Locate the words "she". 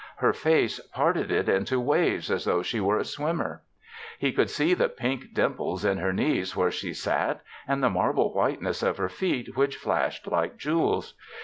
2.63-2.79, 6.71-6.91